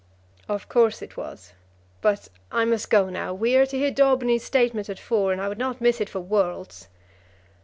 "Of 0.49 0.67
course 0.67 1.03
it 1.03 1.15
was. 1.15 1.53
But 2.01 2.29
I 2.51 2.65
must 2.65 2.89
go 2.89 3.07
now. 3.11 3.35
We 3.35 3.55
are 3.55 3.67
to 3.67 3.77
hear 3.77 3.91
Daubeny's 3.91 4.41
statement 4.43 4.89
at 4.89 4.97
four, 4.97 5.31
and 5.31 5.39
I 5.39 5.47
would 5.47 5.59
not 5.59 5.79
miss 5.79 6.01
it 6.01 6.09
for 6.09 6.21
worlds." 6.21 6.87